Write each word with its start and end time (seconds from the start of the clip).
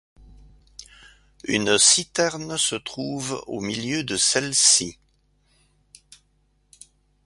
Une 1.43 1.77
citerne 1.77 2.57
se 2.57 2.73
trouve 2.73 3.43
au 3.45 3.61
milieu 3.61 4.03
de 4.03 4.17
celle-ci. 4.17 4.97